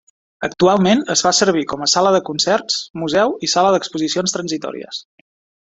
[0.45, 5.07] Actualment es fa servir com Sala de Concerts, Museu i Sala d'exposicions transitòries.